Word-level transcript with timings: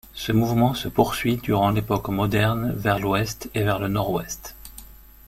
Ce 0.15 0.31
mouvement 0.31 0.73
se 0.73 0.87
poursuit 0.87 1.37
durant 1.37 1.69
l'époque 1.69 2.07
moderne 2.07 2.73
vers 2.75 2.97
l'ouest 2.97 3.51
et 3.53 3.61
vers 3.61 3.77
le 3.77 3.87
nord-ouest. 3.87 4.55